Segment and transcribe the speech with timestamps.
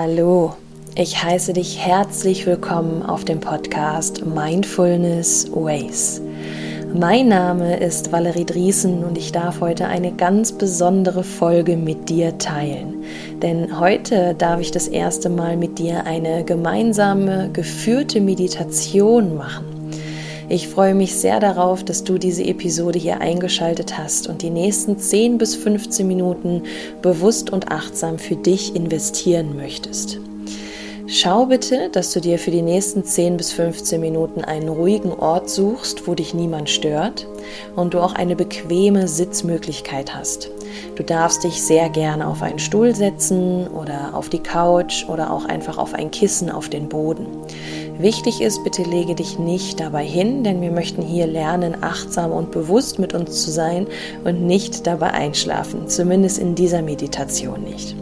[0.00, 0.54] Hallo,
[0.94, 6.22] ich heiße dich herzlich willkommen auf dem Podcast Mindfulness Ways.
[6.94, 12.38] Mein Name ist Valerie Driesen und ich darf heute eine ganz besondere Folge mit dir
[12.38, 13.02] teilen.
[13.42, 19.77] Denn heute darf ich das erste Mal mit dir eine gemeinsame geführte Meditation machen.
[20.50, 24.98] Ich freue mich sehr darauf, dass du diese Episode hier eingeschaltet hast und die nächsten
[24.98, 26.62] 10 bis 15 Minuten
[27.02, 30.18] bewusst und achtsam für dich investieren möchtest.
[31.06, 35.50] Schau bitte, dass du dir für die nächsten 10 bis 15 Minuten einen ruhigen Ort
[35.50, 37.26] suchst, wo dich niemand stört
[37.76, 40.50] und du auch eine bequeme Sitzmöglichkeit hast.
[40.96, 45.44] Du darfst dich sehr gerne auf einen Stuhl setzen oder auf die Couch oder auch
[45.44, 47.26] einfach auf ein Kissen auf den Boden.
[47.98, 52.52] Wichtig ist, bitte lege dich nicht dabei hin, denn wir möchten hier lernen, achtsam und
[52.52, 53.88] bewusst mit uns zu sein
[54.22, 57.96] und nicht dabei einschlafen, zumindest in dieser Meditation nicht.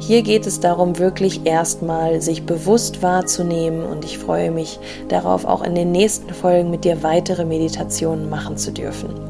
[0.00, 5.62] Hier geht es darum, wirklich erstmal sich bewusst wahrzunehmen und ich freue mich darauf, auch
[5.62, 9.27] in den nächsten Folgen mit dir weitere Meditationen machen zu dürfen.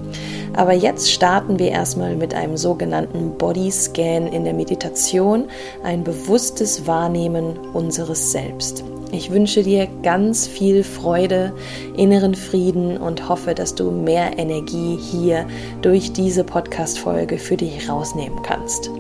[0.59, 5.45] Aber jetzt starten wir erstmal mit einem sogenannten Body Scan in der Meditation,
[5.83, 8.85] ein bewusstes Wahrnehmen unseres Selbst.
[9.11, 11.55] Ich wünsche dir ganz viel Freude,
[11.97, 15.47] inneren Frieden und hoffe, dass du mehr Energie hier
[15.81, 18.91] durch diese Podcast-Folge für dich rausnehmen kannst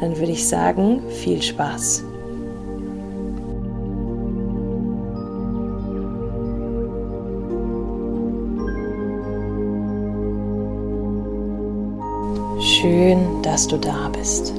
[0.00, 2.04] dann würde ich sagen, viel Spaß.
[12.84, 14.52] Schön, dass du da bist.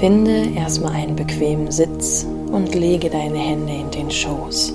[0.00, 4.72] Finde erstmal einen bequemen Sitz und lege deine Hände in den Schoß.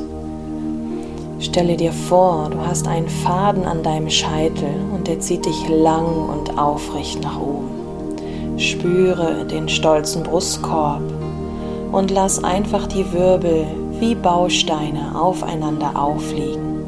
[1.40, 6.30] Stelle dir vor, du hast einen Faden an deinem Scheitel und der zieht dich lang
[6.30, 8.60] und aufrecht nach oben.
[8.60, 11.02] Spüre den stolzen Brustkorb
[11.92, 13.66] und lass einfach die Wirbel
[14.00, 16.84] wie Bausteine aufeinander aufliegen.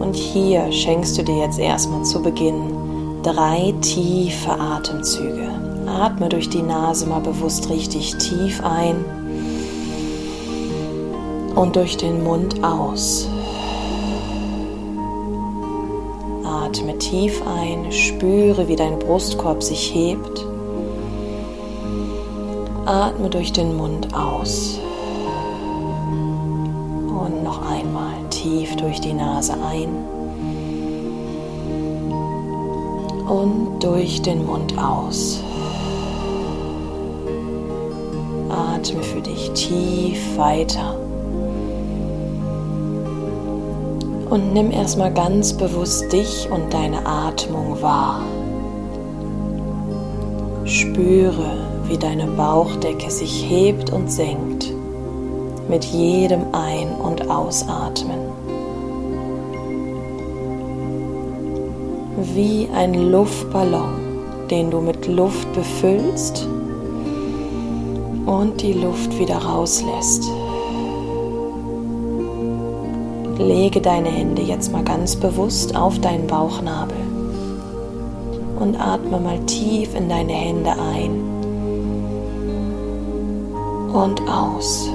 [0.00, 2.75] Und hier schenkst du dir jetzt erstmal zu Beginn
[3.26, 5.50] drei tiefe Atemzüge.
[5.86, 9.04] Atme durch die Nase mal bewusst richtig tief ein
[11.56, 13.28] und durch den Mund aus.
[16.44, 20.46] Atme tief ein, spüre, wie dein Brustkorb sich hebt
[22.86, 24.78] Atme durch den Mund aus.
[27.08, 30.15] Und noch einmal tief durch die Nase ein.
[33.26, 35.42] Und durch den Mund aus.
[38.48, 40.96] Atme für dich tief weiter.
[44.30, 48.20] Und nimm erstmal ganz bewusst dich und deine Atmung wahr.
[50.64, 54.72] Spüre, wie deine Bauchdecke sich hebt und senkt
[55.68, 58.18] mit jedem Ein- und Ausatmen.
[62.18, 63.92] Wie ein Luftballon,
[64.50, 66.48] den du mit Luft befüllst
[68.24, 70.24] und die Luft wieder rauslässt.
[73.38, 76.96] Lege deine Hände jetzt mal ganz bewusst auf deinen Bauchnabel
[78.60, 81.20] und atme mal tief in deine Hände ein
[83.92, 84.88] und aus.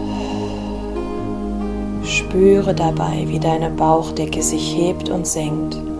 [2.03, 5.90] Spüre dabei, wie deine Bauchdecke sich hebt und senkt.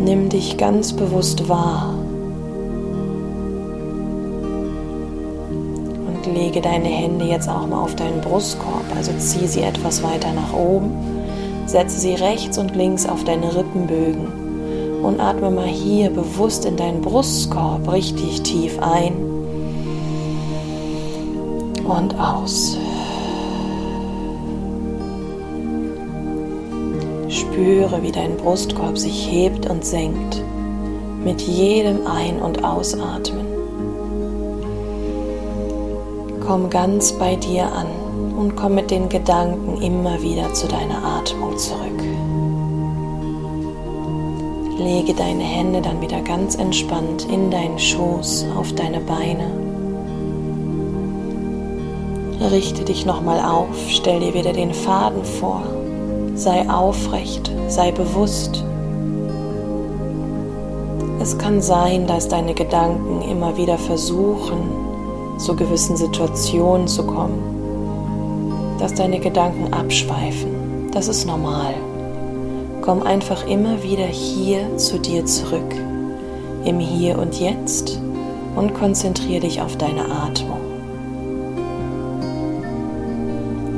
[0.00, 1.92] Nimm dich ganz bewusst wahr
[6.06, 10.32] und lege deine Hände jetzt auch mal auf deinen Brustkorb, also zieh sie etwas weiter
[10.32, 10.92] nach oben,
[11.66, 17.00] setze sie rechts und links auf deine Rippenbögen und atme mal hier bewusst in deinen
[17.00, 19.14] Brustkorb richtig tief ein
[21.84, 22.78] und aus.
[27.58, 30.44] Spüre, wie dein Brustkorb sich hebt und senkt
[31.24, 33.46] mit jedem Ein- und Ausatmen.
[36.46, 37.88] Komm ganz bei dir an
[38.38, 42.00] und komm mit den Gedanken immer wieder zu deiner Atmung zurück.
[44.78, 49.50] Lege deine Hände dann wieder ganz entspannt in deinen Schoß, auf deine Beine
[52.40, 55.62] Richte dich nochmal auf, stell dir wieder den Faden vor,
[56.38, 58.64] sei aufrecht, sei bewusst.
[61.20, 64.70] Es kann sein, dass deine Gedanken immer wieder versuchen,
[65.38, 70.90] zu gewissen Situationen zu kommen, dass deine Gedanken abschweifen.
[70.92, 71.74] Das ist normal.
[72.82, 75.74] Komm einfach immer wieder hier zu dir zurück,
[76.64, 78.00] im Hier und Jetzt
[78.56, 80.60] und konzentriere dich auf deine Atmung.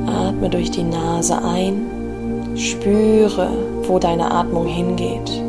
[0.07, 2.00] Atme durch die Nase ein,
[2.61, 3.49] spüre,
[3.85, 5.43] wo deine Atmung hingeht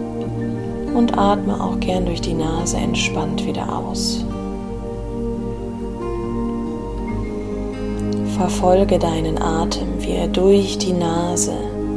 [0.93, 4.25] und atme auch gern durch die Nase entspannt wieder aus.
[8.37, 11.53] Verfolge deinen Atem, wie er durch die Nase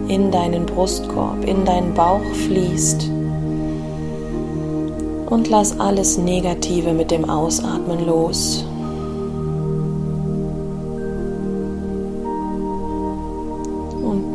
[0.09, 3.09] in deinen Brustkorb, in deinen Bauch fließt.
[5.31, 8.67] Und lass alles Negative mit dem Ausatmen los.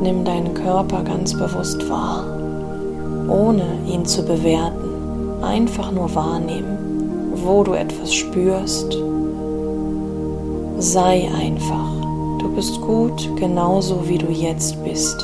[0.01, 2.25] Nimm deinen Körper ganz bewusst wahr,
[3.27, 4.89] ohne ihn zu bewerten.
[5.41, 8.97] Einfach nur wahrnehmen, wo du etwas spürst.
[10.79, 11.89] Sei einfach.
[12.39, 15.19] Du bist gut genauso wie du jetzt bist.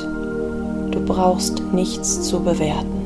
[0.90, 2.96] Du brauchst nichts zu bewerten.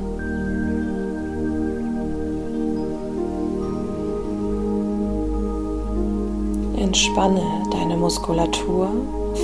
[6.76, 8.88] Entspanne deine Muskulatur,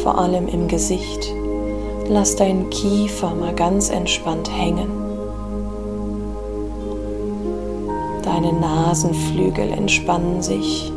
[0.02, 1.35] vor allem im Gesicht.
[2.08, 4.88] Lass deinen Kiefer mal ganz entspannt hängen.
[8.22, 10.92] Deine Nasenflügel entspannen sich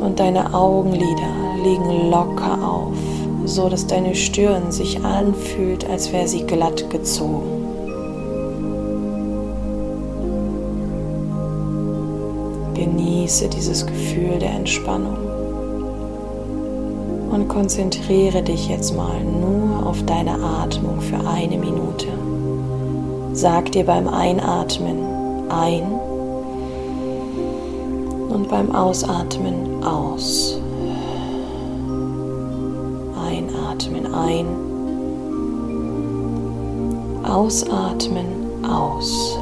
[0.00, 1.32] und deine Augenlider
[1.62, 2.96] liegen locker auf,
[3.44, 7.64] so dass deine Stirn sich anfühlt, als wäre sie glatt gezogen.
[12.74, 15.33] Genieße dieses Gefühl der Entspannung
[17.34, 22.06] und konzentriere dich jetzt mal nur auf deine Atmung für eine Minute.
[23.32, 25.82] Sag dir beim Einatmen ein
[28.28, 30.60] und beim Ausatmen aus.
[33.28, 34.46] Einatmen ein.
[37.24, 39.36] Ausatmen aus.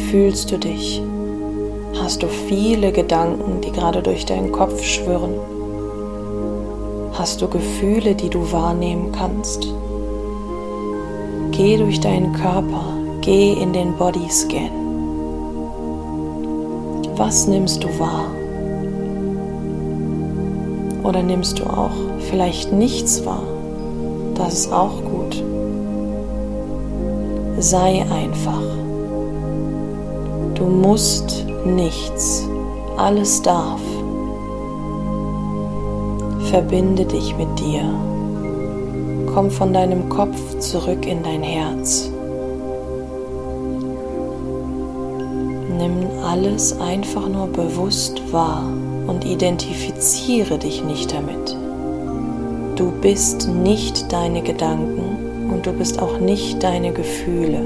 [0.00, 1.02] Fühlst du dich?
[2.00, 5.34] Hast du viele Gedanken, die gerade durch deinen Kopf schwirren?
[7.12, 9.66] Hast du Gefühle, die du wahrnehmen kannst?
[11.50, 14.70] Geh durch deinen Körper, geh in den Bodyscan.
[17.16, 18.30] Was nimmst du wahr?
[21.02, 21.90] Oder nimmst du auch
[22.30, 23.42] vielleicht nichts wahr?
[24.34, 25.42] Das ist auch gut.
[27.58, 28.62] Sei einfach.
[30.58, 32.48] Du musst nichts,
[32.96, 33.80] alles darf.
[36.50, 37.82] Verbinde dich mit dir.
[39.32, 42.10] Komm von deinem Kopf zurück in dein Herz.
[45.78, 48.64] Nimm alles einfach nur bewusst wahr
[49.06, 51.56] und identifiziere dich nicht damit.
[52.74, 57.60] Du bist nicht deine Gedanken und du bist auch nicht deine Gefühle.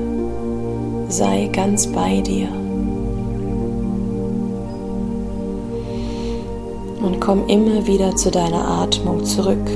[1.09, 2.62] Sei ganz bei dir.
[7.02, 9.66] Und komm immer wieder zu deiner Atmung zurück.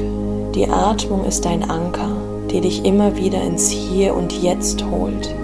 [0.54, 2.16] Die Atmung ist dein Anker,
[2.50, 5.34] die dich immer wieder ins Hier und Jetzt holt,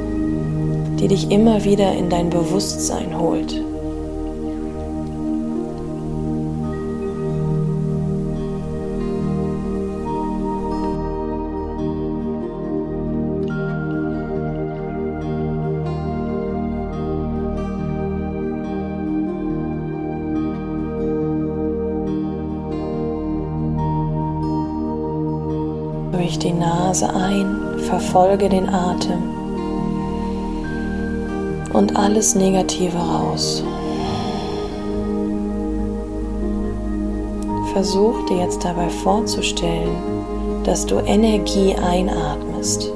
[1.00, 3.62] die dich immer wieder in dein Bewusstsein holt.
[26.32, 29.22] Durch die Nase ein, verfolge den Atem
[31.74, 33.62] und alles Negative raus.
[37.74, 39.90] Versuch dir jetzt dabei vorzustellen,
[40.64, 42.90] dass du Energie einatmest.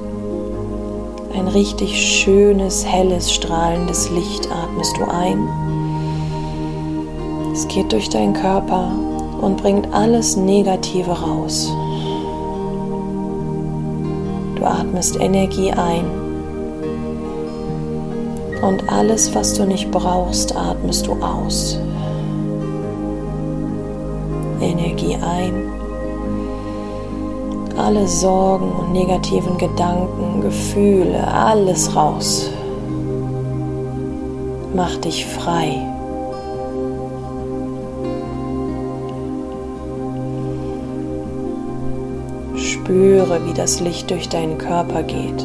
[1.35, 5.47] Ein richtig schönes, helles, strahlendes Licht atmest du ein.
[7.53, 8.93] Es geht durch deinen Körper
[9.43, 11.71] und bringt alles Negative raus.
[14.67, 16.05] Atmest Energie ein.
[18.63, 21.79] Und alles, was du nicht brauchst, atmest du aus.
[24.61, 25.71] Energie ein.
[27.77, 32.51] Alle Sorgen und negativen Gedanken, Gefühle, alles raus.
[34.75, 35.96] Mach dich frei.
[42.87, 45.45] Spüre, wie das Licht durch deinen Körper geht.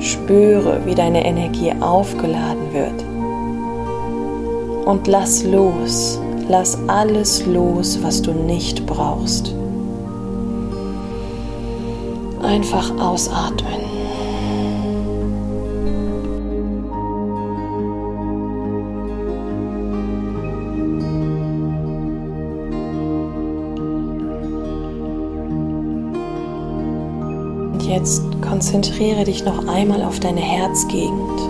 [0.00, 3.04] Spüre, wie deine Energie aufgeladen wird.
[4.86, 6.20] Und lass los.
[6.46, 9.54] Lass alles los, was du nicht brauchst.
[12.42, 13.87] Einfach ausatmen.
[28.58, 31.40] Konzentriere dich noch einmal auf deine Herzgegend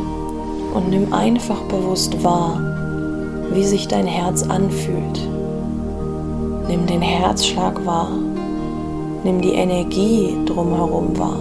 [0.75, 2.61] und nimm einfach bewusst wahr,
[3.51, 5.19] wie sich dein Herz anfühlt.
[6.69, 8.11] Nimm den Herzschlag wahr.
[9.25, 11.41] Nimm die Energie drumherum wahr.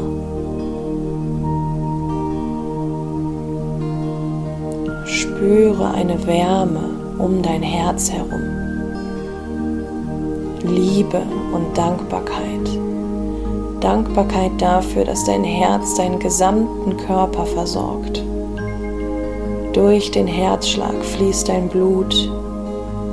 [5.05, 8.41] Spüre eine Wärme um dein Herz herum.
[10.63, 11.21] Liebe
[11.53, 12.86] und Dankbarkeit.
[13.87, 18.21] Dankbarkeit dafür, dass dein Herz deinen gesamten Körper versorgt.
[19.71, 22.29] Durch den Herzschlag fließt dein Blut.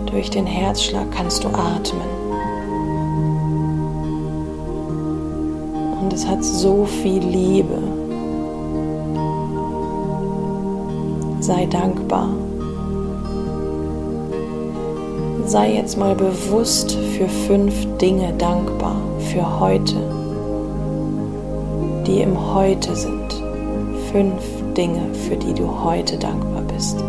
[0.07, 2.09] Durch den Herzschlag kannst du atmen.
[6.03, 7.79] Und es hat so viel Liebe.
[11.39, 12.31] Sei dankbar.
[15.47, 20.24] Sei jetzt mal bewusst für fünf Dinge dankbar für heute,
[22.07, 23.43] die im Heute sind.
[24.13, 24.43] Fünf
[24.75, 27.03] Dinge, für die du heute dankbar bist.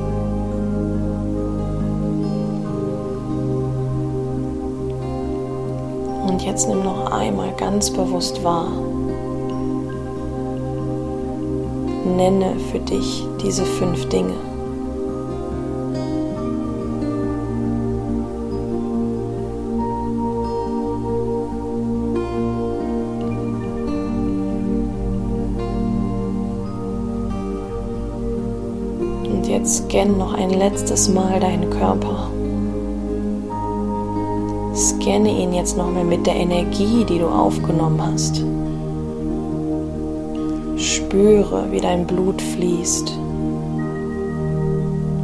[6.28, 8.68] Und jetzt nimm noch einmal ganz bewusst wahr.
[12.18, 14.55] Nenne für dich diese fünf Dinge.
[29.96, 32.30] Und jetzt scann noch ein letztes Mal deinen Körper.
[34.76, 38.44] Scanne ihn jetzt nochmal mit der Energie, die du aufgenommen hast.
[40.76, 43.18] Spüre, wie dein Blut fließt.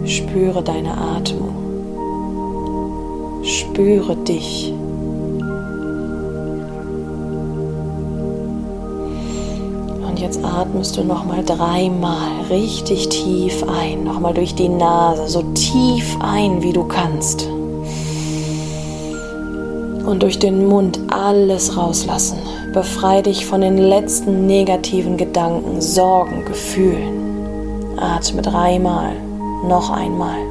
[0.06, 1.56] Spüre deine Atmung.
[3.44, 4.74] Spüre dich.
[10.22, 14.04] Jetzt atmest du nochmal dreimal richtig tief ein.
[14.04, 17.48] Nochmal durch die Nase, so tief ein, wie du kannst.
[20.06, 22.38] Und durch den Mund alles rauslassen.
[22.74, 27.98] Befrei dich von den letzten negativen Gedanken, Sorgen, Gefühlen.
[27.98, 29.14] Atme dreimal,
[29.68, 30.51] noch einmal.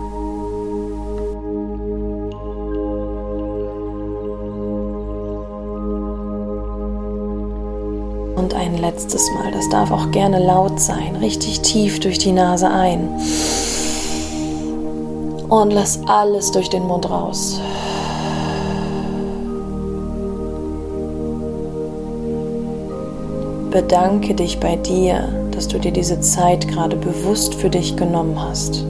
[8.90, 13.08] Letztes Mal, das darf auch gerne laut sein, richtig tief durch die Nase ein.
[15.48, 17.60] Und lass alles durch den Mund raus.
[23.70, 28.84] Bedanke dich bei dir, dass du dir diese Zeit gerade bewusst für dich genommen hast.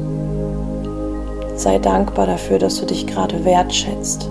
[1.56, 4.30] Sei dankbar dafür, dass du dich gerade wertschätzt.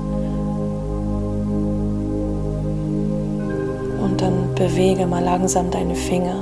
[4.19, 6.35] Dann bewege mal langsam deine Finger,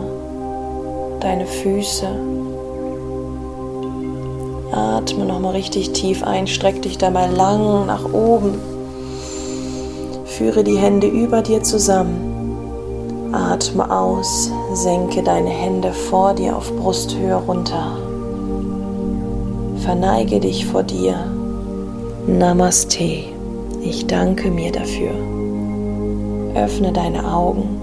[1.19, 2.07] deine Füße.
[4.71, 8.55] Atme nochmal richtig tief ein, streck dich dabei lang nach oben.
[10.25, 13.29] Führe die Hände über dir zusammen.
[13.31, 17.97] Atme aus, senke deine Hände vor dir auf Brusthöhe runter.
[19.79, 21.15] Verneige dich vor dir.
[22.27, 23.23] Namaste.
[23.81, 25.11] Ich danke mir dafür.
[26.57, 27.81] Öffne deine Augen.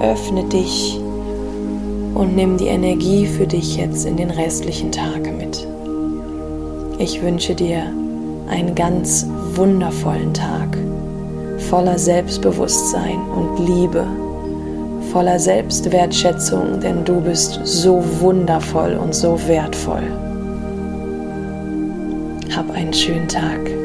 [0.00, 1.00] Öffne dich
[2.14, 5.66] und nimm die Energie für dich jetzt in den restlichen Tag mit.
[6.98, 7.82] Ich wünsche dir
[8.48, 10.78] einen ganz wundervollen Tag
[11.70, 14.06] voller Selbstbewusstsein und Liebe
[15.12, 20.02] voller Selbstwertschätzung, denn du bist so wundervoll und so wertvoll.
[22.54, 23.83] Hab einen schönen Tag.